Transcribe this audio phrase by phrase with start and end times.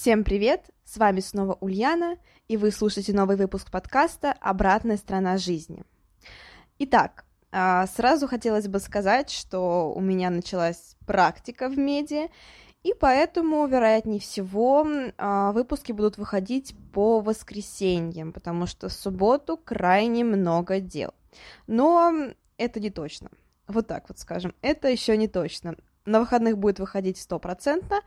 [0.00, 0.70] Всем привет!
[0.84, 5.82] С вами снова Ульяна, и вы слушаете новый выпуск подкаста «Обратная сторона жизни».
[6.78, 12.30] Итак, а, сразу хотелось бы сказать, что у меня началась практика в меди,
[12.84, 20.22] и поэтому, вероятнее всего, а, выпуски будут выходить по воскресеньям, потому что в субботу крайне
[20.22, 21.12] много дел.
[21.66, 23.30] Но это не точно.
[23.66, 24.54] Вот так вот скажем.
[24.62, 25.74] Это еще не точно
[26.08, 28.00] на выходных будет выходить стопроцентно,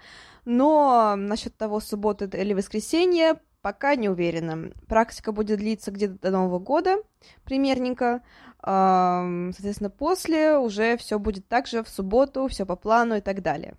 [0.45, 4.71] но насчет того, субботы или воскресенье, пока не уверена.
[4.87, 6.97] Практика будет длиться где-то до Нового года,
[7.43, 8.21] примерненько.
[8.63, 13.75] Соответственно, после уже все будет так же в субботу, все по плану и так далее.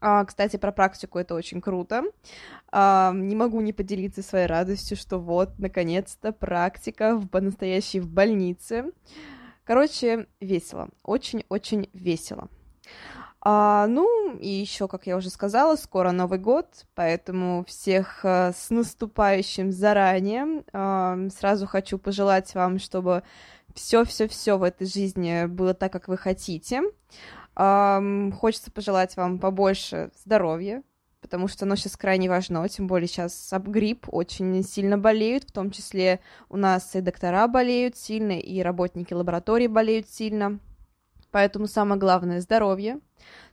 [0.00, 2.04] А, кстати, про практику это очень круто.
[2.70, 8.92] А, не могу не поделиться своей радостью, что вот, наконец-то, практика в настоящей в больнице.
[9.64, 10.90] Короче, весело.
[11.02, 12.48] Очень-очень весело.
[13.48, 16.66] А, ну, и еще, как я уже сказала, скоро Новый год,
[16.96, 20.64] поэтому всех а, с наступающим заранее.
[20.72, 23.22] А, сразу хочу пожелать вам, чтобы
[23.72, 26.82] все-все-все в этой жизни было так, как вы хотите.
[27.54, 28.02] А,
[28.36, 30.82] хочется пожелать вам побольше здоровья,
[31.20, 35.70] потому что оно сейчас крайне важно, тем более сейчас грипп очень сильно болеют, в том
[35.70, 36.18] числе
[36.48, 40.58] у нас и доктора болеют сильно, и работники лаборатории болеют сильно.
[41.36, 42.98] Поэтому самое главное здоровье,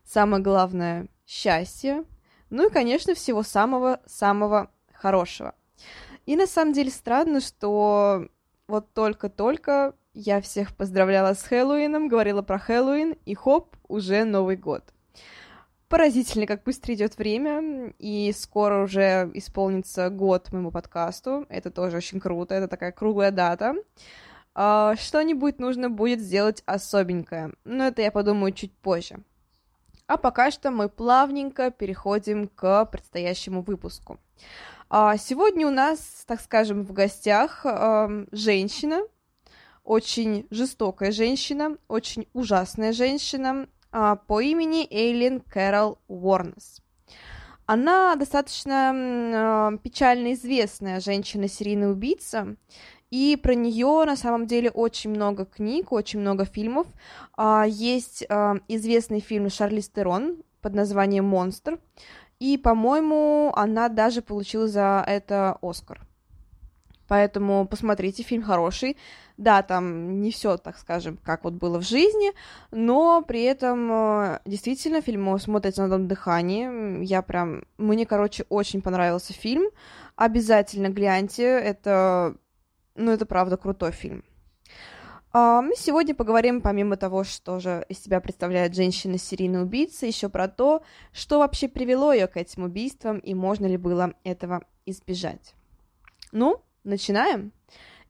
[0.06, 2.06] самое главное счастье,
[2.50, 5.54] ну и, конечно, всего самого-самого хорошего.
[6.26, 8.30] И на самом деле странно, что
[8.70, 14.86] вот только-только я всех поздравляла с Хэллоуином, говорила про Хэллоуин, и хоп, уже Новый год.
[15.90, 21.46] Поразительно, как быстро идет время, и скоро уже исполнится год моему подкасту.
[21.50, 23.76] Это тоже очень круто, это такая круглая дата.
[24.56, 29.18] Uh, что-нибудь нужно будет сделать особенькое, но это я подумаю чуть позже.
[30.06, 34.19] А пока что мы плавненько переходим к предстоящему выпуску.
[34.92, 37.66] Uh, сегодня у нас, так скажем, в гостях
[38.31, 39.02] женщина,
[39.84, 46.80] очень жестокая женщина, очень ужасная женщина по имени Эйлин Кэрол Уорнес.
[47.66, 52.56] Она достаточно печально известная женщина-серийный убийца,
[53.13, 56.88] и про нее на самом деле очень много книг, очень много фильмов.
[57.38, 61.78] А, есть а, известный фильм Шарли Стерон под названием «Монстр»,
[62.40, 66.01] и, по-моему, она даже получила за это Оскар.
[67.07, 68.97] Поэтому посмотрите, фильм хороший.
[69.38, 72.31] Да, там не все, так скажем, как вот было в жизни,
[72.72, 77.06] но при этом а, действительно фильм смотрится на одном дыхании.
[77.06, 77.66] Я прям...
[77.78, 79.66] Мне, короче, очень понравился фильм.
[80.16, 81.44] Обязательно гляньте.
[81.44, 82.38] Это
[82.96, 84.24] ну, это правда крутой фильм.
[85.31, 90.48] А, мы сегодня поговорим, помимо того, что же из себя представляет женщина-серийный убийца, еще про
[90.48, 95.56] то, что вообще привело ее к этим убийствам и можно ли было этого избежать.
[96.31, 97.52] Ну, начинаем.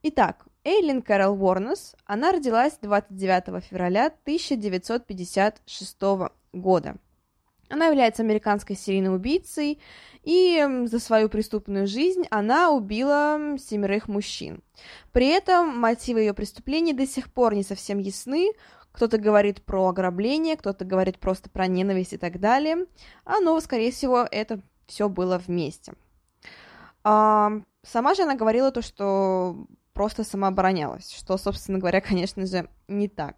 [0.02, 5.96] Итак, Эйлин Кэрол Уорнес, она родилась 29 февраля 1956
[6.52, 6.96] года.
[7.68, 9.80] Она является американской серийной убийцей,
[10.22, 14.62] и за свою преступную жизнь она убила семерых мужчин.
[15.12, 18.52] При этом мотивы ее преступлений до сих пор не совсем ясны.
[18.92, 22.86] Кто-то говорит про ограбление, кто-то говорит просто про ненависть и так далее.
[23.24, 25.94] А, но, скорее всего, это все было вместе.
[27.02, 27.50] А,
[27.82, 33.36] сама же она говорила то, что просто самооборонялась, что, собственно говоря, конечно же, не так.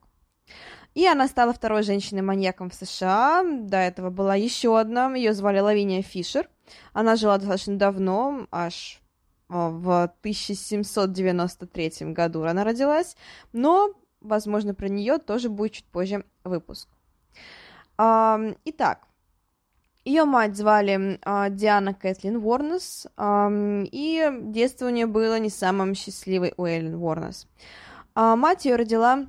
[0.97, 3.45] И она стала второй женщиной-маньяком в США.
[3.45, 6.49] До этого была еще одна, ее звали Лавиния Фишер.
[6.95, 9.03] Она жила достаточно давно, аж
[9.51, 13.15] а, в 1793 году она родилась,
[13.53, 13.91] но,
[14.23, 16.89] возможно, про нее тоже будет чуть позже выпуск.
[17.99, 19.07] Итак,
[20.07, 26.53] ее мать звали а, Диана Кэтлин Уорнес, и детство у нее было не самым счастливым
[26.57, 27.47] у Эллен Уорнес.
[28.15, 29.27] А, мать ее родила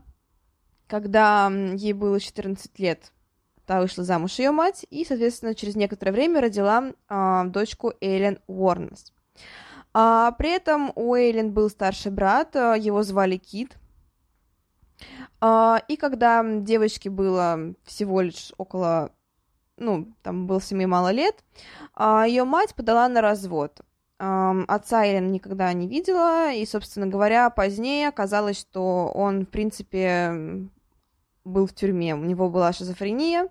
[0.88, 3.12] когда ей было 14 лет,
[3.66, 9.14] та вышла замуж ее мать, и, соответственно, через некоторое время родила а, дочку Эйлен Уорнес.
[9.94, 13.78] А, при этом у Эйлен был старший брат, а, его звали Кит.
[15.42, 19.12] А, и когда девочке было всего лишь около,
[19.76, 21.44] ну, там было семи мало лет,
[21.94, 23.82] а, ее мать подала на развод.
[24.20, 30.70] Отца Эллен никогда не видела, и, собственно говоря, позднее оказалось, что он, в принципе,
[31.48, 33.48] был в тюрьме, у него была шизофрения,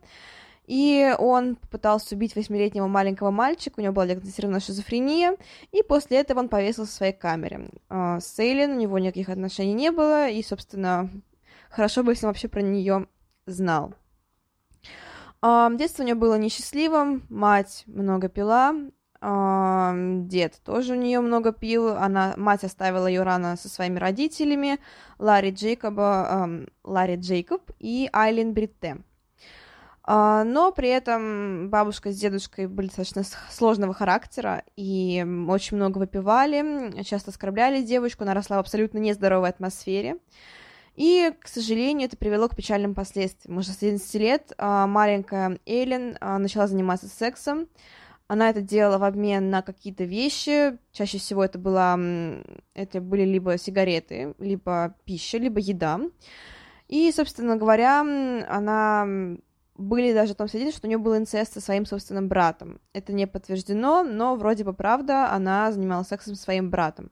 [0.66, 5.36] и он попытался убить восьмилетнего маленького мальчика, у него была диагностирована шизофрения,
[5.72, 7.70] и после этого он повесился в своей камере.
[7.88, 11.08] А, с Эйлин у него никаких отношений не было, и, собственно,
[11.70, 13.06] хорошо бы, если он вообще про нее
[13.46, 13.94] знал.
[15.40, 18.74] А, детство у нее было несчастливым, мать много пила,
[20.28, 24.78] дед тоже у нее много пил, она, мать оставила ее рано со своими родителями,
[25.18, 28.98] Ларри Джейкоба, Ларри Джейкоб и Айлин Бритте.
[30.08, 37.02] А, но при этом бабушка с дедушкой были достаточно сложного характера и очень много выпивали,
[37.02, 40.18] часто оскорбляли девочку, она росла в абсолютно нездоровой атмосфере.
[40.94, 43.58] И, к сожалению, это привело к печальным последствиям.
[43.58, 47.66] Уже с 11 лет а, маленькая Эйлин а, начала заниматься сексом.
[48.28, 50.78] Она это делала в обмен на какие-то вещи.
[50.92, 51.98] Чаще всего это, было,
[52.74, 56.00] это были либо сигареты, либо пища, либо еда.
[56.88, 58.00] И, собственно говоря,
[58.48, 59.06] она
[59.76, 62.80] были даже там свидетели, что у нее был инцест со своим собственным братом.
[62.92, 67.10] Это не подтверждено, но вроде бы правда, она занималась сексом со своим братом.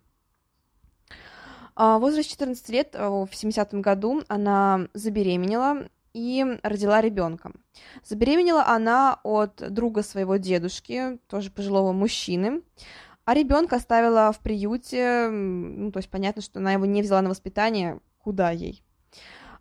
[1.77, 7.53] А, в возрасте 14 лет, э, в 70-м году, она забеременела и родила ребенка.
[8.05, 12.63] Забеременела она от друга своего дедушки, тоже пожилого мужчины,
[13.25, 17.31] а ребенка оставила в приюте, ну, то есть понятно, что она его не взяла на
[17.31, 18.83] воспитание, куда ей.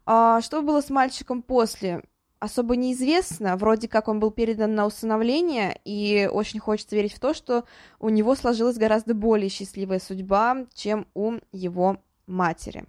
[0.05, 2.03] А что было с мальчиком после?
[2.43, 3.55] особо неизвестно.
[3.55, 7.63] Вроде как он был передан на усыновление, и очень хочется верить в то, что
[7.99, 12.83] у него сложилась гораздо более счастливая судьба, чем у его матери.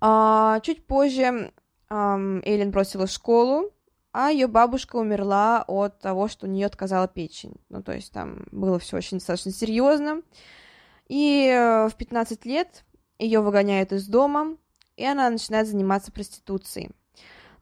[0.00, 1.52] А, чуть позже
[1.90, 3.72] um, Эйлин бросила школу,
[4.12, 7.56] а ее бабушка умерла от того, что у нее отказала печень.
[7.68, 10.22] Ну, то есть там было все очень достаточно серьезно.
[11.08, 12.84] И э, в 15 лет
[13.18, 14.56] ее выгоняют из дома,
[14.96, 16.90] и она начинает заниматься проституцией.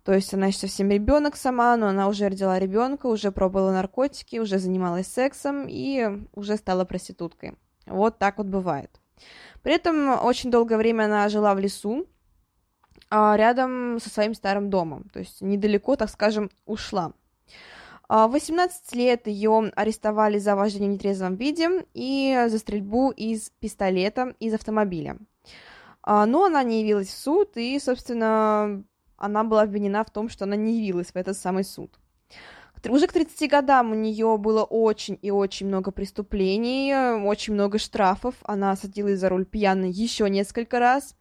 [0.05, 4.39] То есть она еще совсем ребенок сама, но она уже родила ребенка, уже пробовала наркотики,
[4.39, 7.55] уже занималась сексом и уже стала проституткой.
[7.87, 9.01] Вот так вот бывает.
[9.63, 12.07] При этом очень долгое время она жила в лесу,
[13.11, 17.13] рядом со своим старым домом, то есть недалеко, так скажем, ушла.
[18.09, 24.35] В 18 лет ее арестовали за вождение в нетрезвом виде и за стрельбу из пистолета
[24.39, 25.19] из автомобиля.
[26.03, 28.85] А, но она не явилась в суд и, собственно,
[29.17, 31.99] она была обвинена в том, что она не явилась в этот самый суд.
[32.89, 36.95] Уже к 30 годам у нее было очень и очень много преступлений,
[37.25, 38.37] очень много штрафов.
[38.45, 41.17] Она садилась за руль пьяной еще несколько раз.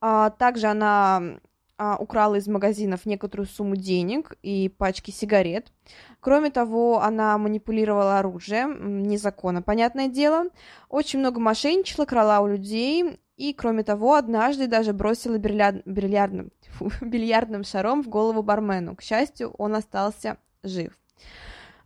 [0.00, 1.40] А, также она
[1.76, 5.72] а, украла из магазинов некоторую сумму денег и пачки сигарет.
[6.20, 10.46] Кроме того, она манипулировала оружием, незаконно, понятное дело.
[10.88, 13.20] Очень много мошенничала, крала у людей.
[13.36, 15.82] И, кроме того, однажды даже бросила бильярд...
[15.86, 16.50] бильярдным,
[17.00, 18.96] бильярдным шаром в голову бармену.
[18.96, 20.98] К счастью, он остался жив.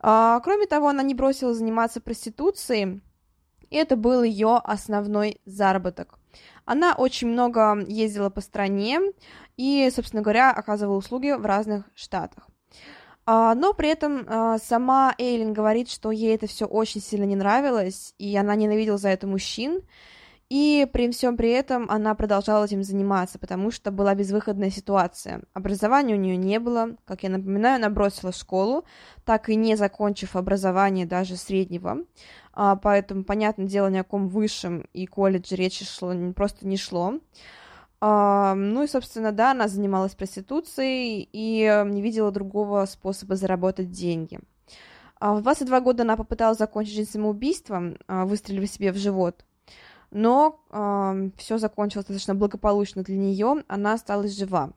[0.01, 3.03] А, кроме того, она не бросила заниматься проституцией,
[3.73, 6.19] и это был ее основной заработок.
[6.65, 9.01] Она очень много ездила по стране
[9.57, 12.49] и, собственно говоря, оказывала услуги в разных штатах.
[13.25, 17.37] А, но при этом а, сама Эйлин говорит, что ей это все очень сильно не
[17.37, 19.81] нравилось, и она ненавидела за это мужчин,
[20.53, 25.45] и при всем при этом она продолжала этим заниматься, потому что была безвыходная ситуация.
[25.55, 26.97] Образования у нее не было.
[27.07, 28.85] Как я напоминаю, она бросила школу,
[29.25, 32.05] так и не закончив образование даже среднего.
[32.53, 37.19] А, поэтому, понятное дело, ни о ком высшем и колледже речи шло, просто не шло.
[38.01, 44.41] Ну и, собственно, да, она занималась проституцией и не видела другого способа заработать деньги.
[45.21, 49.45] А в 22 года она попыталась закончить жизнь самоубийством, а, выстрелив себе в живот–
[50.13, 54.73] но э, все закончилось достаточно благополучно для нее, она осталась жива.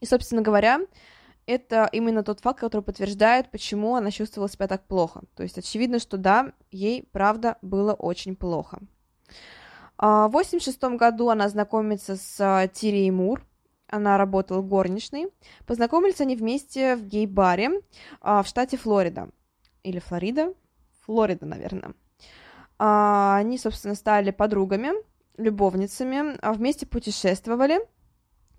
[0.00, 0.80] И, собственно говоря,
[1.46, 5.22] это именно тот факт, который подтверждает, почему она чувствовала себя так плохо.
[5.34, 8.80] То есть очевидно, что да, ей правда было очень плохо.
[9.96, 13.44] А, в 86 году она знакомится с а, Тирией Мур,
[13.88, 15.28] она работала горничной.
[15.66, 17.82] Познакомились они вместе в гей-баре
[18.20, 19.28] а, в штате Флорида.
[19.82, 20.54] Или Флорида?
[21.04, 21.94] Флорида, наверное.
[22.78, 24.90] Они, собственно, стали подругами,
[25.36, 27.78] любовницами, вместе путешествовали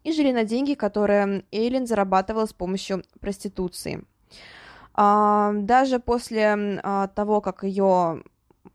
[0.05, 4.05] и жили на деньги, которые Эйлин зарабатывала с помощью проституции.
[4.93, 6.79] А, даже после
[7.15, 8.23] того, как ее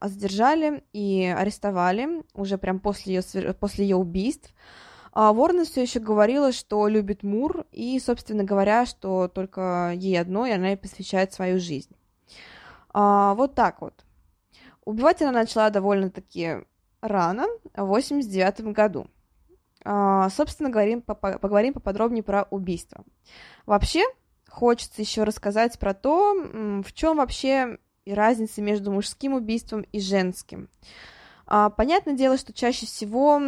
[0.00, 4.52] задержали и арестовали, уже прям после ее, после ее убийств,
[5.14, 10.76] Ворнес все еще говорила, что любит Мур, и, собственно говоря, что только ей одной она
[10.76, 11.94] посвящает свою жизнь.
[12.92, 14.04] Вот так вот.
[14.84, 16.64] Убивать она начала довольно-таки
[17.00, 19.06] рано, в 89 году.
[19.84, 23.04] А, собственно, говорим, поговорим поподробнее про убийство.
[23.66, 24.04] Вообще,
[24.49, 26.34] хочется еще рассказать про то,
[26.84, 30.68] в чем вообще разница между мужским убийством и женским.
[31.46, 33.40] А, понятное дело, что чаще всего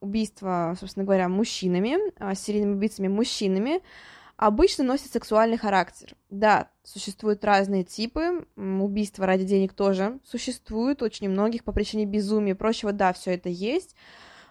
[0.00, 3.82] убийства, собственно говоря, мужчинами, а, серийными убийцами мужчинами,
[4.36, 6.16] обычно носит сексуальный характер.
[6.30, 12.56] Да, существуют разные типы, убийства ради денег тоже существуют, очень многих по причине безумия и
[12.56, 13.94] прочего, да, все это есть,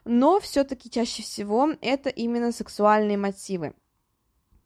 [0.05, 3.73] но все-таки чаще всего это именно сексуальные мотивы.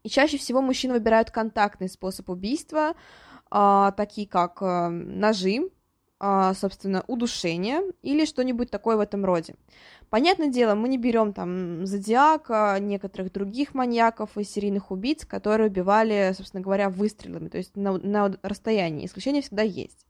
[0.04, 2.94] И чаще всего мужчины выбирают контактный способ убийства,
[3.50, 5.70] а, такие как а, ножи,
[6.20, 9.56] а, собственно, удушение или что-нибудь такое в этом роде.
[10.10, 16.34] Понятное дело, мы не берем там зодиака, некоторых других маньяков и серийных убийц, которые убивали,
[16.38, 19.06] собственно говоря, выстрелами, то есть на, на расстоянии.
[19.06, 20.06] Исключения всегда есть.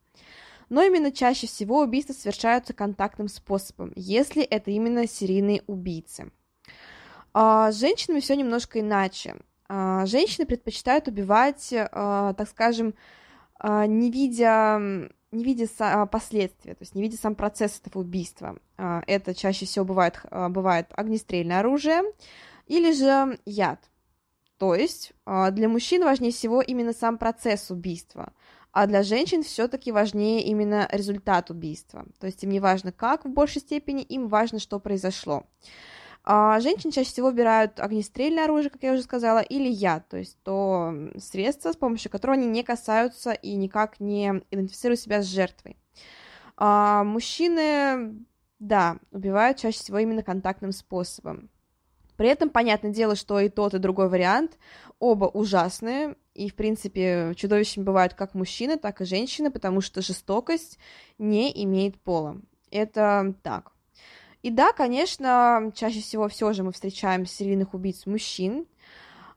[0.69, 6.31] Но именно чаще всего убийства совершаются контактным способом, если это именно серийные убийцы.
[7.37, 9.35] А, с женщинами все немножко иначе.
[9.67, 12.93] А, женщины предпочитают убивать, а, так скажем,
[13.63, 15.67] не видя не видя
[16.07, 18.57] последствия, то есть не видя сам процесс этого убийства.
[18.77, 22.03] Это чаще всего бывает, бывает огнестрельное оружие
[22.67, 23.79] или же яд.
[24.57, 28.33] То есть для мужчин важнее всего именно сам процесс убийства,
[28.75, 32.05] а для женщин все-таки важнее именно результат убийства.
[32.19, 35.45] То есть им не важно как в большей степени, им важно, что произошло.
[36.25, 40.37] А женщины чаще всего выбирают огнестрельное оружие, как я уже сказала, или яд, то есть
[40.43, 45.77] то средство, с помощью которого они не касаются и никак не идентифицируют себя с жертвой.
[46.57, 48.25] А мужчины,
[48.59, 51.49] да, убивают чаще всего именно контактным способом.
[52.17, 54.57] При этом, понятное дело, что и тот, и другой вариант
[54.99, 60.77] оба ужасные, и, в принципе, чудовищами бывают как мужчины, так и женщины, потому что жестокость
[61.17, 62.39] не имеет пола.
[62.71, 63.71] Это так.
[64.43, 68.67] И да, конечно, чаще всего все же мы встречаем серийных убийц мужчин,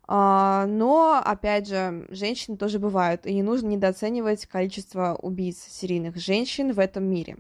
[0.07, 6.73] а, но, опять же, женщины тоже бывают, и не нужно недооценивать количество убийц серийных женщин
[6.73, 7.37] в этом мире.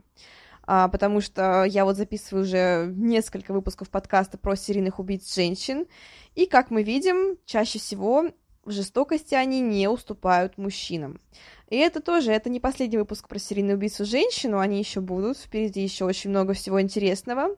[0.62, 5.86] А, потому что я вот записываю уже несколько выпусков подкаста про серийных убийц женщин,
[6.34, 8.30] и, как мы видим, чаще всего
[8.68, 11.20] в жестокости они не уступают мужчинам.
[11.68, 15.82] И это тоже, это не последний выпуск про серийную убийцу женщину, они еще будут, впереди
[15.82, 17.56] еще очень много всего интересного.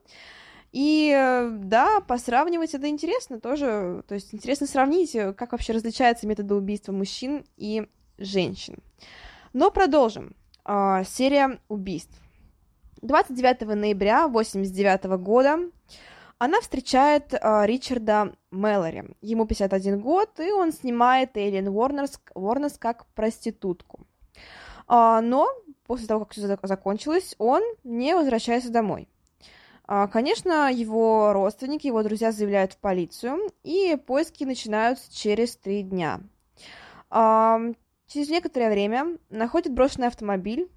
[0.73, 1.11] И
[1.53, 7.45] да, посравнивать это интересно тоже, то есть интересно сравнить, как вообще различаются методы убийства мужчин
[7.57, 7.89] и
[8.19, 8.79] женщин.
[9.53, 10.37] Но продолжим.
[10.65, 12.15] А, серия убийств.
[13.03, 15.59] 29 ноября 1989 года
[16.41, 19.15] она встречает а, Ричарда Мэлори.
[19.21, 24.07] Ему 51 год, и он снимает Эйлин Уорнерс, Уорнерс как проститутку.
[24.87, 25.49] А, но
[25.87, 29.07] после того, как все закончилось, он не возвращается домой.
[29.85, 36.21] А, конечно, его родственники, его друзья заявляют в полицию, и поиски начинаются через три дня.
[37.11, 40.71] Через некоторое время находит брошенный автомобиль,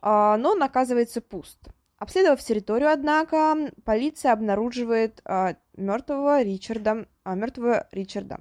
[0.00, 1.58] но он оказывается пуст.
[2.02, 8.40] Обследовав территорию, однако, полиция обнаруживает а, мертвого Ричарда, а, мертвого Ричарда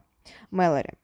[0.50, 0.96] Мэлори.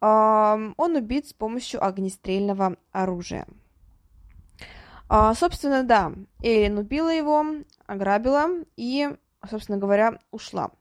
[0.00, 3.46] А, он убит с помощью огнестрельного оружия.
[5.08, 7.44] А, собственно, да, Эйлин убила его,
[7.86, 9.10] ограбила и,
[9.48, 10.72] собственно говоря, ушла.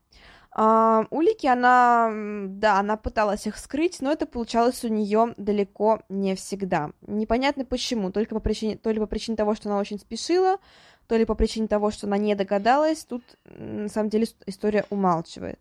[0.57, 2.11] Uh, улики она,
[2.47, 6.89] да, она пыталась их скрыть, но это получалось у нее далеко не всегда.
[7.01, 10.57] Непонятно почему, только по причине, то ли по причине того, что она очень спешила,
[11.05, 15.59] то ли по причине того, что она не догадалась, тут на самом деле история умалчивает.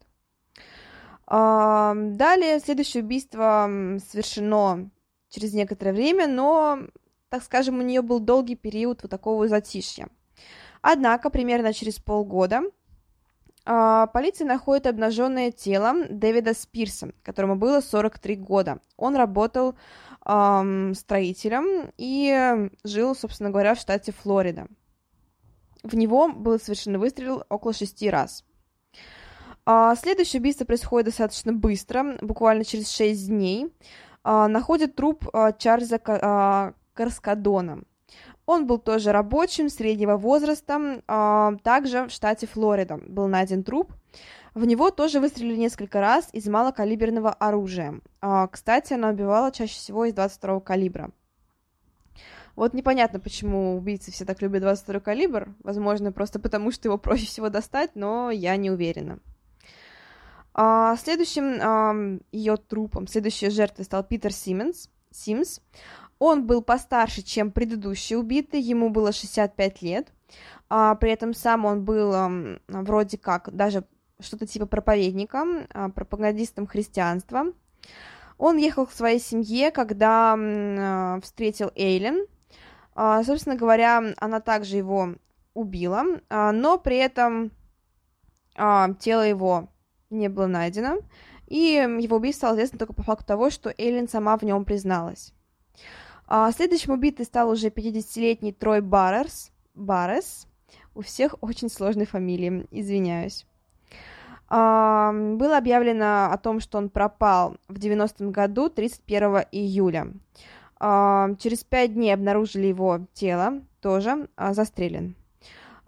[1.26, 3.68] Uh, далее, следующее убийство
[4.10, 4.88] совершено
[5.28, 6.78] через некоторое время, но,
[7.28, 10.08] так скажем, у нее был долгий период вот такого затишья.
[10.80, 12.70] Однако, примерно через полгода а,
[13.66, 18.80] полиция находит обнаженное тело Дэвида Спирса, которому было 43 года.
[18.96, 19.74] Он работал
[20.24, 24.68] эм, строителем и жил, собственно говоря, в штате Флорида.
[25.82, 28.44] В него был совершен выстрел около шести раз.
[29.64, 33.72] А, следующее убийство происходит достаточно быстро, буквально через 6 дней.
[34.22, 37.82] А, находят труп а, Чарльза а, Карскадона.
[38.46, 43.92] Он был тоже рабочим среднего возраста, а, также в штате Флорида был найден труп.
[44.54, 48.00] В него тоже выстрелили несколько раз из малокалиберного оружия.
[48.20, 51.10] А, кстати, она убивала чаще всего из 22 калибра.
[52.54, 55.48] Вот непонятно, почему убийцы все так любят 22 калибр.
[55.62, 59.18] Возможно, просто потому, что его проще всего достать, но я не уверена.
[60.54, 64.88] А, следующим ее трупом, следующей жертвой стал Питер Симмонс.
[65.10, 65.60] Симс.
[66.18, 70.12] Он был постарше, чем предыдущий убитый, ему было 65 лет.
[70.68, 73.84] А, при этом сам он был вроде как даже
[74.20, 77.46] что-то типа проповедником, а, пропагандистом христианства.
[78.38, 82.26] Он ехал к своей семье, когда а, встретил Эйлен.
[82.94, 85.14] А, собственно говоря, она также его
[85.54, 87.50] убила, но при этом
[88.54, 89.68] тело его
[90.10, 90.98] не было найдено,
[91.46, 95.32] и его убийство стало известно только по факту того, что Эйлин сама в нем призналась.
[96.28, 99.52] А, следующим убитым стал уже 50-летний Трой Баррес.
[99.74, 100.46] Баррес.
[100.94, 103.46] У всех очень сложные фамилии, извиняюсь.
[104.48, 110.12] А, было объявлено о том, что он пропал в 90-м году, 31 июля.
[110.78, 115.16] А, через пять дней обнаружили его тело, тоже а, застрелен.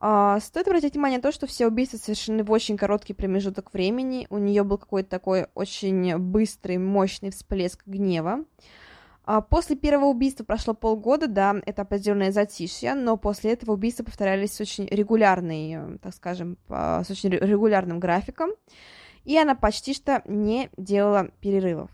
[0.00, 4.26] А, стоит обратить внимание на то, что все убийства совершены в очень короткий промежуток времени.
[4.30, 8.44] У нее был какой-то такой очень быстрый, мощный всплеск гнева.
[9.30, 14.54] А, после первого убийства прошло полгода, да, это определенное затишье, но после этого убийства повторялись
[14.54, 18.52] с очень регулярной, так скажем, с очень регулярным графиком,
[19.24, 21.90] и она почти что не делала перерывов.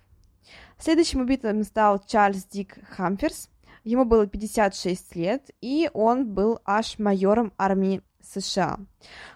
[0.78, 3.50] Следующим убитым стал Чарльз Дик Хамферс,
[3.82, 8.78] Ему было 56 лет, и он был аж майором армии США.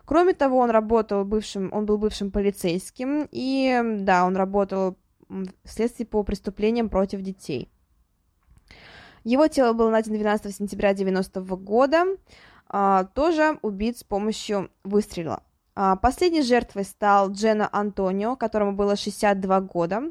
[0.04, 4.96] Кроме того, он работал бывшим, он был бывшим полицейским, и да, он работал
[5.64, 7.68] вследствие по преступлениям против детей.
[9.28, 12.16] Его тело было найдено 12 сентября 90 -го года,
[12.66, 15.42] а, тоже убит с помощью выстрела.
[15.74, 20.02] А, последней жертвой стал Джена Антонио, которому было 62 года.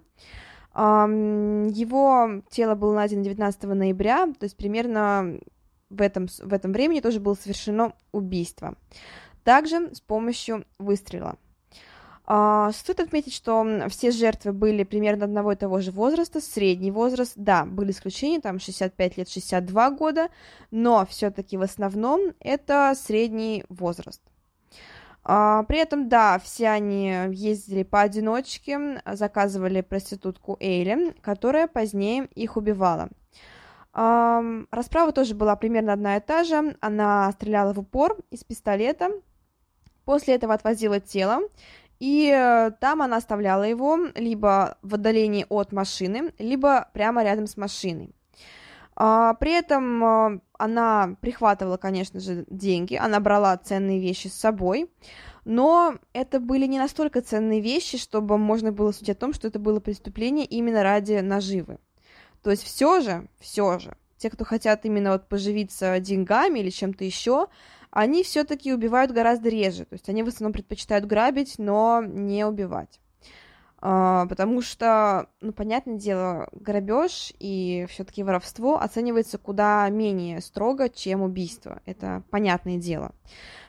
[0.75, 5.39] Его тело было найдено 19 ноября, то есть примерно
[5.89, 8.75] в этом, в этом времени тоже было совершено убийство.
[9.43, 11.37] Также с помощью выстрела.
[12.27, 17.31] Uh, стоит отметить, что все жертвы были примерно одного и того же возраста, средний возраст,
[17.37, 20.27] да, были исключения, там 65 лет, 62 года,
[20.69, 24.21] но все-таки в основном это средний возраст.
[25.23, 33.09] А, при этом, да, все они ездили поодиночке, заказывали проститутку Эйли, которая позднее их убивала.
[33.91, 36.77] А, расправа тоже была примерно одна и та же.
[36.79, 39.11] Она стреляла в упор из пистолета,
[40.05, 41.41] после этого отвозила тело,
[41.99, 47.57] и э, там она оставляла его либо в отдалении от машины, либо прямо рядом с
[47.57, 48.13] машиной.
[48.99, 54.89] А, при этом а, она прихватывала, конечно же, деньги, она брала ценные вещи с собой,
[55.45, 59.59] но это были не настолько ценные вещи, чтобы можно было судить о том, что это
[59.59, 61.77] было преступление именно ради наживы.
[62.41, 67.03] То есть все же, все же, те, кто хотят именно вот поживиться деньгами или чем-то
[67.03, 67.47] еще,
[67.91, 69.85] они все-таки убивают гораздо реже.
[69.85, 72.99] То есть они в основном предпочитают грабить, но не убивать.
[73.79, 81.21] А, потому что, ну, понятное дело, грабеж и все-таки воровство оценивается куда менее строго, чем
[81.21, 81.81] убийство.
[81.85, 83.13] Это понятное дело.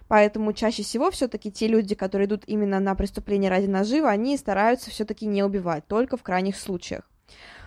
[0.09, 4.91] Поэтому чаще всего все-таки те люди, которые идут именно на преступление ради наживы, они стараются
[4.91, 7.03] все-таки не убивать, только в крайних случаях.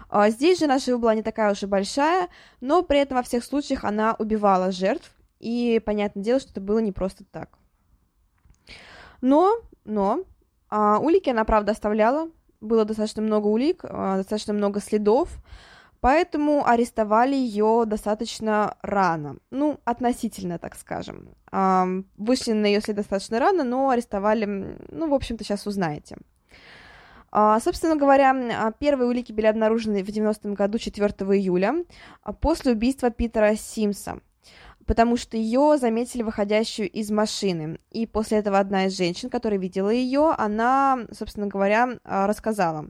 [0.10, 2.28] А здесь же нажива была не такая уж и большая,
[2.60, 5.12] но при этом во всех случаях она убивала жертв,
[5.42, 7.50] и понятное дело, что это было не просто так.
[9.22, 10.24] Но, но,
[10.70, 15.30] а, улики она, правда, оставляла, было достаточно много улик, а, достаточно много следов,
[16.00, 21.30] поэтому арестовали ее достаточно рано, ну, относительно, так скажем.
[21.52, 24.46] А, вышли на ее след достаточно рано, но арестовали,
[24.90, 26.18] ну, в общем-то, сейчас узнаете.
[27.32, 31.76] А, собственно говоря, а, первые улики были обнаружены в 90-м году 4 июля
[32.24, 34.20] а, после убийства Питера Симса
[34.86, 37.80] потому что ее заметили выходящую из машины.
[37.92, 42.88] И после этого одна из женщин, которая видела ее, она, собственно говоря, а, рассказала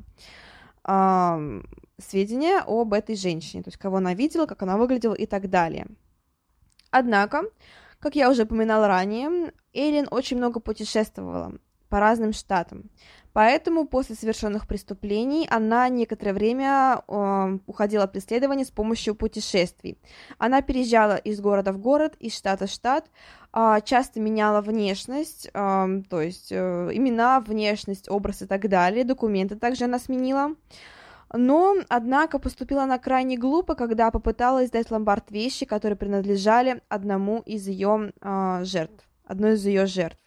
[0.88, 1.62] э,
[1.98, 5.88] сведения об этой женщине, то есть кого она видела, как она выглядела и так далее.
[6.90, 7.44] Однако,
[8.00, 11.54] как я уже упоминала ранее, Эйлин очень много путешествовала
[11.92, 12.90] по разным штатам.
[13.34, 19.98] Поэтому после совершенных преступлений она некоторое время э, уходила от преследования с помощью путешествий.
[20.38, 23.10] Она переезжала из города в город, из штата в штат,
[23.54, 29.04] э, часто меняла внешность, э, то есть э, имена, внешность, образ и так далее.
[29.04, 30.56] Документы также она сменила.
[31.34, 37.68] Но, однако, поступила она крайне глупо, когда попыталась сдать ломбард вещи, которые принадлежали одному из
[37.68, 40.18] ее э, жертв, одной из ее жертв.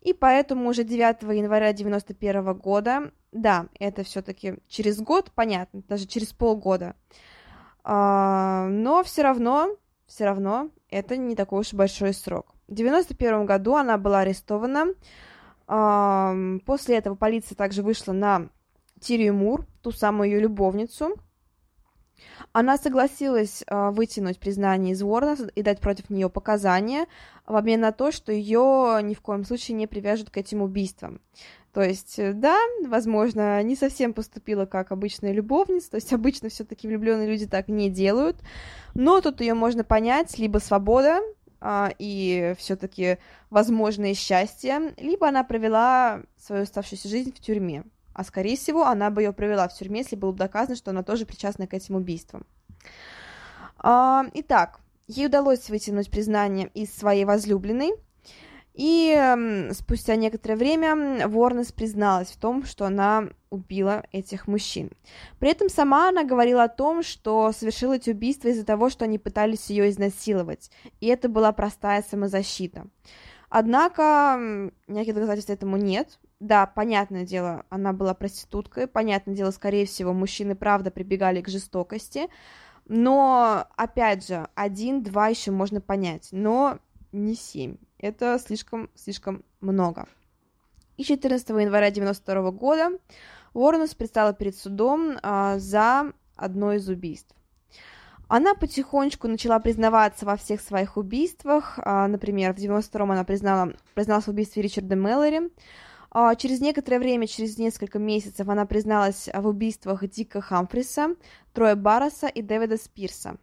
[0.00, 6.32] И поэтому уже 9 января 91 года, да, это все-таки через год, понятно, даже через
[6.32, 6.96] полгода,
[7.84, 12.54] а, но все равно, все равно это не такой уж большой срок.
[12.66, 14.94] В 91 году она была арестована.
[15.66, 16.34] А,
[16.64, 18.48] после этого полиция также вышла на
[19.00, 21.14] Тирию Мур, ту самую ее любовницу,
[22.52, 27.06] Она согласилась э, вытянуть признание из Уорна и дать против нее показания
[27.46, 31.20] в обмен на то, что ее ни в коем случае не привяжут к этим убийствам.
[31.72, 36.88] То есть, э, да, возможно, не совсем поступила как обычная любовница, то есть обычно все-таки
[36.88, 38.36] влюбленные люди так не делают,
[38.94, 41.20] но тут ее можно понять, либо свобода
[41.60, 43.18] а, и все-таки
[43.50, 47.84] возможное счастье, либо она провела свою оставшуюся жизнь в тюрьме.
[48.20, 51.02] А скорее всего, она бы ее провела в тюрьме, если было бы доказано, что она
[51.02, 52.44] тоже причастна к этим убийствам.
[53.78, 57.94] А, итак, ей удалось вытянуть признание из своей возлюбленной,
[58.74, 64.90] и спустя некоторое время Ворнес призналась в том, что она убила этих мужчин.
[65.38, 69.18] При этом сама она говорила о том, что совершила эти убийства из-за того, что они
[69.18, 72.86] пытались ее изнасиловать, и это была простая самозащита.
[73.48, 76.19] Однако никаких доказательств этому нет.
[76.40, 82.28] Да, понятное дело, она была проституткой, понятное дело, скорее всего, мужчины правда прибегали к жестокости,
[82.86, 86.78] но, опять же, один-два еще можно понять, но
[87.12, 87.76] не семь.
[87.98, 90.08] Это слишком-слишком много.
[90.96, 92.90] И 14 января 1992 года
[93.52, 97.34] Уорнес предстала перед судом а, за одно из убийств.
[98.28, 101.78] Она потихонечку начала признаваться во всех своих убийствах.
[101.82, 105.50] А, например, в 92-м она признала, призналась в убийстве Ричарда Мэллори.
[106.10, 111.14] А, через некоторое время, через несколько месяцев, она призналась в убийствах Дика Хамфриса,
[111.52, 113.36] Троя Барреса и Дэвида Спирса.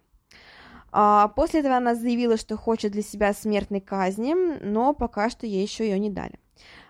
[0.92, 5.62] А, после этого она заявила, что хочет для себя смертной казни, но пока что ей
[5.62, 6.40] еще ее не дали.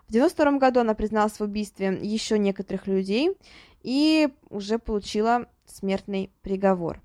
[0.08, 3.38] В 92 году она призналась в убийстве еще некоторых людей
[3.84, 7.02] и уже получила смертный приговор.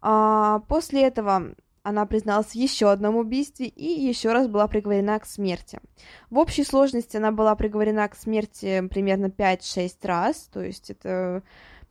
[0.00, 5.26] А, после этого она призналась в еще одном убийстве и еще раз была приговорена к
[5.26, 5.80] смерти.
[6.30, 11.42] В общей сложности она была приговорена к смерти примерно 5-6 раз, то есть это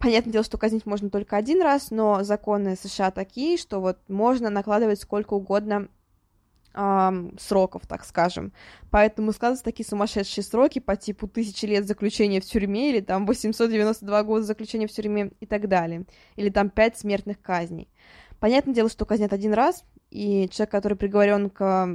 [0.01, 4.49] Понятное дело, что казнить можно только один раз, но законы США такие, что вот можно
[4.49, 5.89] накладывать сколько угодно
[6.73, 8.51] эм, сроков, так скажем.
[8.89, 14.23] Поэтому складываются такие сумасшедшие сроки по типу тысячи лет заключения в тюрьме или там 892
[14.23, 16.05] года заключения в тюрьме и так далее.
[16.35, 17.87] Или там пять смертных казней.
[18.41, 21.87] Понятное дело, что казнят один раз, и человек, который приговорен к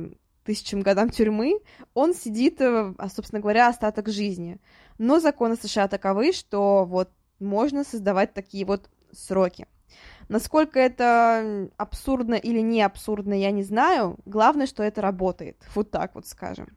[0.45, 1.59] тысячам годам тюрьмы,
[1.93, 4.61] он сидит, э, а, собственно говоря, остаток жизни.
[4.97, 9.67] Но законы США таковы, что вот можно создавать такие вот сроки.
[10.29, 14.17] Насколько это абсурдно или не абсурдно, я не знаю.
[14.25, 15.57] Главное, что это работает.
[15.75, 16.69] Вот так вот скажем.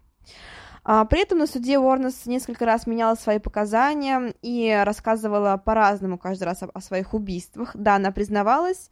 [0.84, 6.46] А, при этом на суде Уорнес несколько раз меняла свои показания и рассказывала по-разному каждый
[6.46, 7.76] раз о, о своих убийствах.
[7.76, 8.90] Да, она признавалась,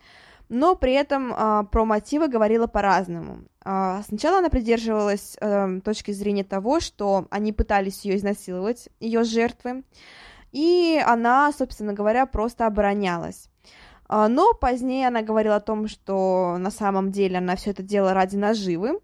[0.49, 3.39] но при этом а, про мотивы говорила по-разному.
[3.63, 9.83] А, сначала она придерживалась а, точки зрения того, что они пытались ее изнасиловать, ее жертвы,
[10.51, 13.49] и она, собственно говоря, просто оборонялась.
[14.07, 18.13] А, но позднее она говорила о том, что на самом деле она все это делала
[18.13, 18.99] ради наживы,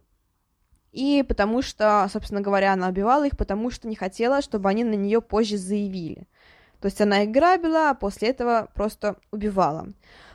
[0.93, 4.93] и потому что, собственно говоря, она убивала их, потому что не хотела, чтобы они на
[4.93, 6.27] нее позже заявили.
[6.79, 9.88] То есть она их грабила, а после этого просто убивала.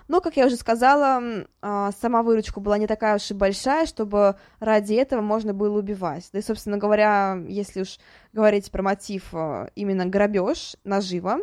[0.08, 4.36] Но, как я уже сказала, а, сама выручка была не такая уж и большая, чтобы
[4.58, 6.28] ради этого можно было убивать.
[6.32, 7.98] Да и, собственно говоря, если уж
[8.32, 11.40] говорить про мотив а, именно грабеж, нажива,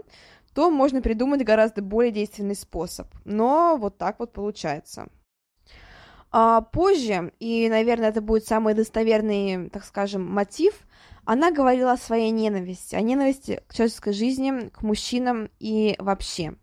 [0.55, 3.07] то можно придумать гораздо более действенный способ.
[3.23, 5.09] Но вот так вот получается.
[6.31, 10.73] А позже, и, наверное, это будет самый достоверный, так скажем, мотив,
[11.23, 16.55] она говорила о своей ненависти, о ненависти к человеческой жизни, к мужчинам и вообще.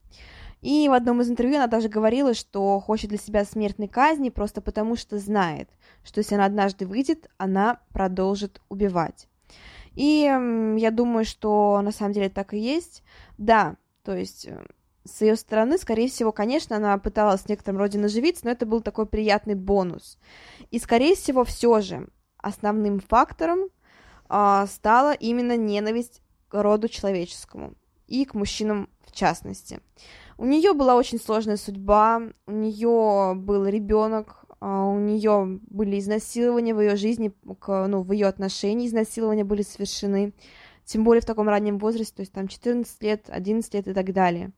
[0.62, 4.60] И в одном из интервью она даже говорила, что хочет для себя смертной казни просто
[4.60, 5.68] потому, что знает,
[6.04, 9.28] что если она однажды выйдет, она продолжит убивать.
[9.94, 10.22] И
[10.78, 13.02] я думаю, что на самом деле так и есть.
[13.38, 14.64] Да, то есть э,
[15.04, 18.80] с ее стороны, скорее всего, конечно, она пыталась в некотором роде наживиться, но это был
[18.80, 20.18] такой приятный бонус.
[20.70, 23.68] И, скорее всего, все же основным фактором
[24.28, 27.74] э, стала именно ненависть к роду человеческому
[28.06, 29.80] и к мужчинам в частности.
[30.38, 36.74] У нее была очень сложная судьба, у нее был ребенок, а, у нее были изнасилования
[36.74, 37.32] в ее жизни,
[37.66, 40.32] ну, в ее отношении изнасилования были совершены,
[40.84, 44.12] тем более в таком раннем возрасте, то есть там 14 лет, 11 лет и так
[44.12, 44.52] далее.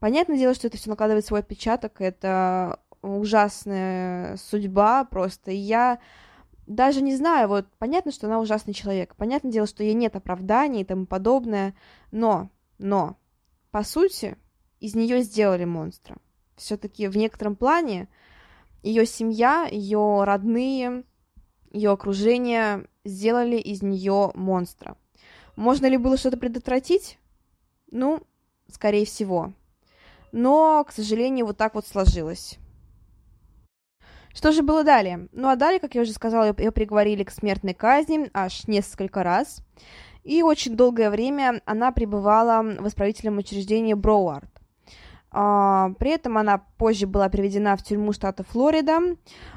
[0.00, 5.98] Понятное дело, что это все накладывает свой отпечаток, это ужасная судьба просто, и я
[6.66, 10.80] даже не знаю, вот понятно, что она ужасный человек, понятное дело, что ей нет оправданий
[10.80, 11.74] и тому подобное,
[12.10, 12.48] но,
[12.78, 13.18] но,
[13.70, 14.38] по сути,
[14.80, 16.16] из нее сделали монстра.
[16.56, 18.08] Все-таки в некотором плане
[18.82, 21.04] ее семья, ее родные,
[21.72, 24.96] ее окружение сделали из нее монстра.
[25.56, 27.18] Можно ли было что-то предотвратить?
[27.90, 28.22] Ну,
[28.70, 29.52] скорее всего.
[30.32, 32.58] Но, к сожалению, вот так вот сложилось.
[34.34, 35.28] Что же было далее?
[35.32, 39.62] Ну а далее, как я уже сказала, ее приговорили к смертной казни аж несколько раз.
[40.24, 44.50] И очень долгое время она пребывала в исправительном учреждении Броуард.
[45.36, 49.00] А, при этом она позже была переведена в тюрьму штата Флорида.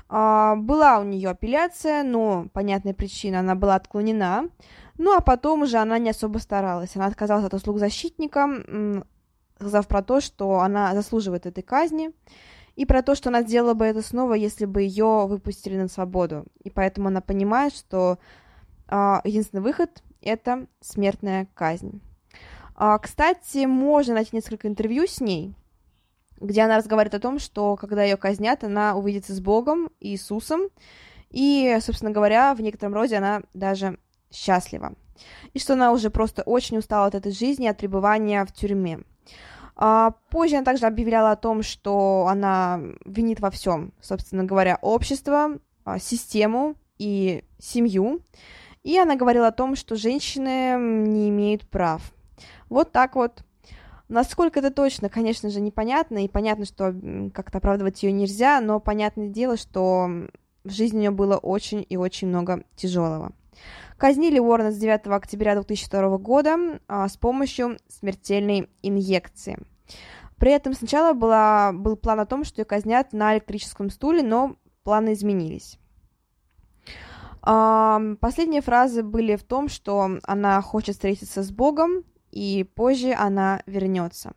[0.09, 4.49] А, была у нее апелляция, но, понятная причина, она была отклонена.
[4.97, 6.95] Ну, а потом уже она не особо старалась.
[6.95, 8.49] Она отказалась от услуг защитника,
[9.59, 12.09] сказав про то, что она заслуживает этой казни,
[12.75, 16.45] и про то, что она сделала бы это снова, если бы ее выпустили на свободу.
[16.63, 18.17] И поэтому она понимает, что
[18.87, 22.01] а, единственный выход– это смертная казнь.
[23.01, 25.53] Кстати, можно найти несколько интервью с ней–
[26.39, 30.69] где она разговаривает о том, что когда ее казнят, она увидится с Богом, Иисусом,
[31.29, 33.97] и, собственно говоря, в некотором роде она даже
[34.31, 34.93] счастлива.
[35.53, 38.99] И что она уже просто очень устала от этой жизни, от пребывания в тюрьме.
[39.75, 45.59] А позже она также объявляла о том, что она винит во всем, собственно говоря, общество,
[45.85, 48.21] а, систему и семью.
[48.83, 52.11] И она говорила о том, что женщины не имеют прав.
[52.69, 53.43] Вот так вот
[54.09, 56.95] Насколько это точно, конечно же, непонятно, и понятно, что
[57.33, 60.09] как-то оправдывать ее нельзя, но понятное дело, что
[60.63, 63.33] в жизни у нее было очень и очень много тяжелого.
[63.97, 69.57] Казнили Уоррена с 9 октября 2002 года а, с помощью смертельной инъекции.
[70.37, 74.55] При этом сначала была, был план о том, что ее казнят на электрическом стуле, но
[74.83, 75.79] планы изменились.
[77.41, 82.03] А, последние фразы были в том, что она хочет встретиться с Богом,
[82.37, 84.33] и позже она вернется.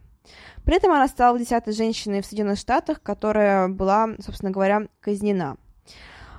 [0.64, 5.58] При этом она стала десятой женщиной в Соединенных Штатах, которая была, собственно говоря, казнена.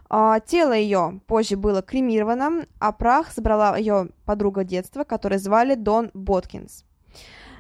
[0.10, 6.10] А, тело ее позже было кремировано, а прах забрала ее подруга детства, которую звали Дон
[6.16, 6.84] Боткинс.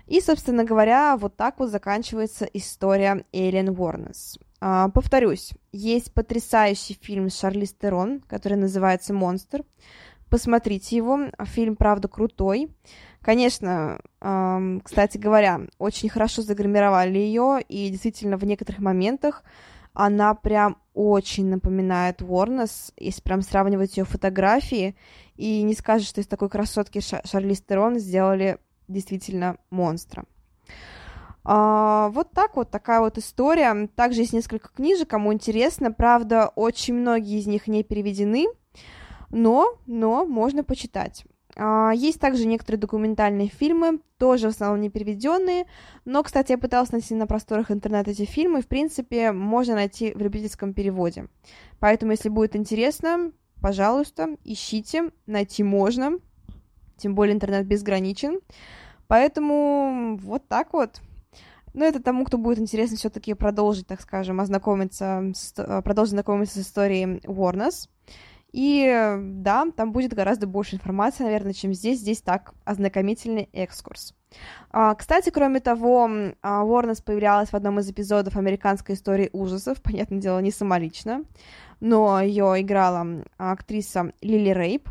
[0.07, 4.39] И, собственно говоря, вот так вот заканчивается история Эллен Уорнес.
[4.59, 9.63] А, повторюсь, есть потрясающий фильм с Шарлиз Терон, который называется «Монстр».
[10.29, 12.69] Посмотрите его, фильм, правда, крутой.
[13.21, 19.43] Конечно, эм, кстати говоря, очень хорошо загримировали ее, и действительно в некоторых моментах
[19.93, 24.95] она прям очень напоминает Уорнес, если прям сравнивать ее фотографии,
[25.35, 28.57] и не скажешь, что из такой красотки Ша- Шарлиз Терон сделали
[28.87, 30.25] действительно монстра.
[31.43, 33.87] А, вот так вот, такая вот история.
[33.95, 35.91] Также есть несколько книжек, кому интересно.
[35.91, 38.47] Правда, очень многие из них не переведены,
[39.29, 41.25] но, но можно почитать.
[41.55, 45.65] А, есть также некоторые документальные фильмы, тоже в основном не переведенные,
[46.05, 50.19] но, кстати, я пыталась найти на просторах интернета эти фильмы, в принципе, можно найти в
[50.19, 51.27] любительском переводе.
[51.79, 56.19] Поэтому, если будет интересно, пожалуйста, ищите, найти можно,
[56.97, 58.39] тем более интернет безграничен.
[59.07, 61.01] Поэтому вот так вот.
[61.73, 66.67] Ну, это тому, кто будет интересно все-таки продолжить, так скажем, ознакомиться, с, продолжить знакомиться с
[66.67, 67.89] историей Warners.
[68.51, 71.99] И да, там будет гораздо больше информации, наверное, чем здесь.
[71.99, 74.13] Здесь так, ознакомительный экскурс.
[74.71, 76.09] А, кстати, кроме того,
[76.43, 81.23] Уорнес появлялась в одном из эпизодов американской истории ужасов, понятное дело, не самолично,
[81.79, 84.89] но ее играла актриса Лили Рейп.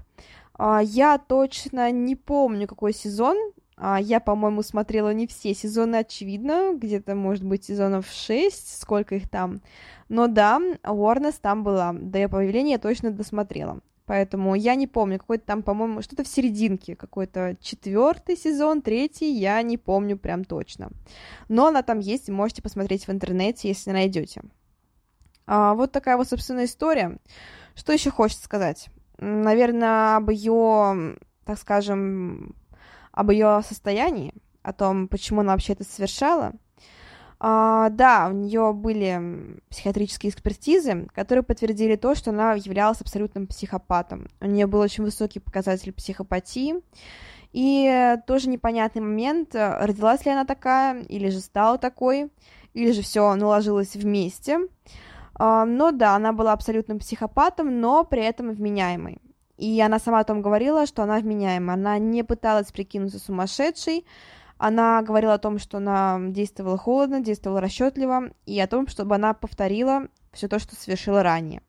[0.55, 3.37] А, я точно не помню, какой сезон,
[3.83, 9.29] а, я, по-моему, смотрела не все сезоны, очевидно, где-то, может быть, сезонов 6, сколько их
[9.31, 9.63] там.
[10.11, 13.81] Но да, Уорнес там была, до ее появления я точно досмотрела.
[14.05, 19.63] Поэтому я не помню, какой-то там, по-моему, что-то в серединке, какой-то четвертый сезон, третий, я
[19.63, 20.91] не помню прям точно.
[21.49, 24.43] Но она там есть, можете посмотреть в интернете, если найдете.
[25.47, 27.19] А, вот такая вот, собственно, история.
[27.75, 28.91] Что еще хочется сказать?
[29.17, 31.17] Наверное, об ее,
[31.47, 32.55] так скажем,
[33.13, 36.53] об ее состоянии, о том, почему она вообще это совершала.
[37.43, 44.29] А, да, у нее были психиатрические экспертизы, которые подтвердили то, что она являлась абсолютным психопатом.
[44.41, 46.75] У нее был очень высокий показатель психопатии.
[47.53, 52.31] И тоже непонятный момент, родилась ли она такая, или же стала такой,
[52.75, 54.61] или же все наложилось вместе.
[55.35, 59.19] А, но да, она была абсолютным психопатом, но при этом вменяемой.
[59.61, 61.75] И она сама о том говорила, что она вменяема.
[61.75, 64.07] Она не пыталась прикинуться сумасшедшей.
[64.57, 69.35] Она говорила о том, что она действовала холодно, действовала расчетливо, и о том, чтобы она
[69.35, 71.61] повторила все то, что совершила ранее.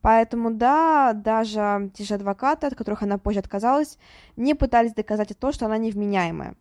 [0.00, 3.98] Поэтому, да, даже те же адвокаты, от которых она позже отказалась,
[4.36, 6.54] не пытались доказать то, что она невменяемая.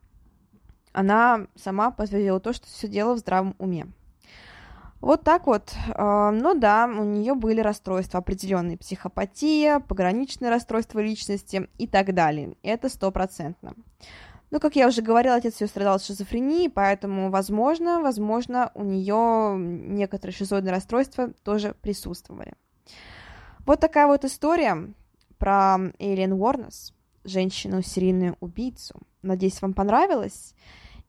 [0.91, 3.85] Она сама подтвердила то, что все дело в здравом уме.
[4.99, 5.73] Вот так вот.
[5.93, 12.55] А, ну да, у нее были расстройства определенные, психопатия, пограничные расстройства личности и так далее.
[12.63, 13.73] Это стопроцентно.
[14.49, 19.57] Ну, как я уже говорила, отец ее страдал от шизофрении, поэтому, возможно, возможно, у нее
[19.57, 22.53] некоторые шизоидные расстройства тоже присутствовали.
[23.65, 24.93] Вот такая вот история
[25.37, 26.93] про Эйлен Уорнес,
[27.25, 28.95] женщину-серийную убийцу.
[29.21, 30.55] Надеюсь, вам понравилось.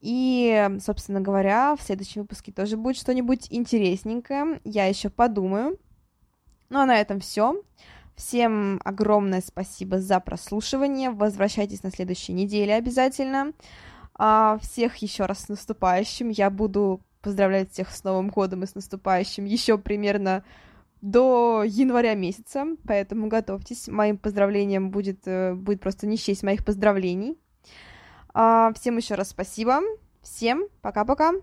[0.01, 4.61] И, собственно говоря, в следующем выпуске тоже будет что-нибудь интересненькое.
[4.63, 5.77] Я еще подумаю.
[6.69, 7.61] Ну а на этом все.
[8.15, 11.09] Всем огромное спасибо за прослушивание.
[11.09, 13.53] Возвращайтесь на следующей неделе обязательно.
[14.13, 16.29] А, всех еще раз с наступающим.
[16.29, 20.43] Я буду поздравлять всех с Новым годом и с наступающим еще примерно
[21.01, 23.87] до января месяца, поэтому готовьтесь.
[23.87, 27.37] Моим поздравлением будет, э, будет просто не счесть моих поздравлений.
[28.41, 29.81] А, всем еще раз спасибо.
[30.21, 31.33] Всем пока-пока.